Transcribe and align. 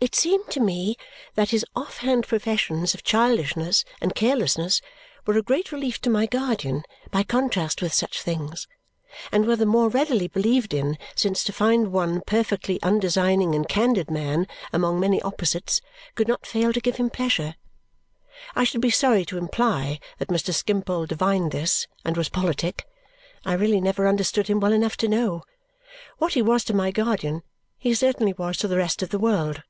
It 0.00 0.14
seemed 0.16 0.50
to 0.50 0.60
me 0.60 0.96
that 1.34 1.48
his 1.50 1.64
off 1.74 1.98
hand 1.98 2.26
professions 2.28 2.92
of 2.92 3.04
childishness 3.04 3.84
and 4.02 4.14
carelessness 4.14 4.82
were 5.24 5.38
a 5.38 5.42
great 5.42 5.72
relief 5.72 5.98
to 6.02 6.10
my 6.10 6.26
guardian, 6.26 6.82
by 7.10 7.22
contrast 7.22 7.80
with 7.80 7.94
such 7.94 8.20
things, 8.20 8.66
and 9.32 9.46
were 9.46 9.56
the 9.56 9.64
more 9.64 9.88
readily 9.88 10.28
believed 10.28 10.74
in 10.74 10.98
since 11.14 11.42
to 11.44 11.54
find 11.54 11.92
one 11.92 12.20
perfectly 12.20 12.82
undesigning 12.82 13.54
and 13.54 13.68
candid 13.68 14.10
man 14.10 14.46
among 14.74 15.00
many 15.00 15.22
opposites 15.22 15.80
could 16.16 16.28
not 16.28 16.44
fail 16.46 16.72
to 16.72 16.80
give 16.80 16.96
him 16.96 17.08
pleasure. 17.08 17.54
I 18.54 18.64
should 18.64 18.82
be 18.82 18.90
sorry 18.90 19.24
to 19.26 19.38
imply 19.38 20.00
that 20.18 20.28
Mr. 20.28 20.52
Skimpole 20.52 21.06
divined 21.06 21.50
this 21.52 21.86
and 22.04 22.16
was 22.18 22.28
politic; 22.28 22.84
I 23.46 23.54
really 23.54 23.80
never 23.80 24.06
understood 24.06 24.48
him 24.48 24.60
well 24.60 24.72
enough 24.72 24.98
to 24.98 25.08
know. 25.08 25.44
What 26.18 26.34
he 26.34 26.42
was 26.42 26.62
to 26.64 26.74
my 26.74 26.90
guardian, 26.90 27.42
he 27.78 27.94
certainly 27.94 28.34
was 28.34 28.58
to 28.58 28.68
the 28.68 28.76
rest 28.76 29.00
of 29.02 29.08
the 29.08 29.18
world. 29.18 29.62